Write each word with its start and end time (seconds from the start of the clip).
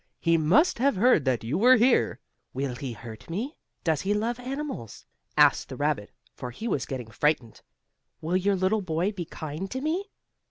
"He 0.19 0.35
must 0.35 0.79
have 0.79 0.95
heard 0.95 1.25
that 1.25 1.43
you 1.43 1.59
were 1.59 1.75
here." 1.75 2.19
"Will 2.55 2.73
he 2.73 2.93
hurt 2.93 3.29
me? 3.29 3.55
Does 3.83 4.01
he 4.01 4.15
love 4.15 4.39
animals?" 4.39 5.05
asked 5.37 5.69
the 5.69 5.75
rabbit, 5.75 6.09
for 6.33 6.49
he 6.49 6.67
was 6.67 6.87
getting 6.87 7.11
frightened. 7.11 7.61
"Will 8.19 8.35
your 8.35 8.55
little 8.55 8.81
boy 8.81 9.11
be 9.11 9.25
kind 9.25 9.69
to 9.69 9.79
me?" 9.79 10.05